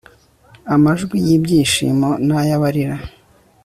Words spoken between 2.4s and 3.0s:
abarira